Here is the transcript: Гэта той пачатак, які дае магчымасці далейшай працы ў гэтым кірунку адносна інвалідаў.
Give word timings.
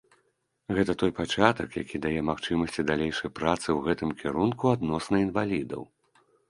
Гэта 0.77 0.95
той 1.01 1.11
пачатак, 1.19 1.77
які 1.83 2.01
дае 2.05 2.21
магчымасці 2.31 2.87
далейшай 2.91 3.35
працы 3.41 3.65
ў 3.67 3.79
гэтым 3.91 4.09
кірунку 4.25 4.75
адносна 4.77 5.15
інвалідаў. 5.29 5.89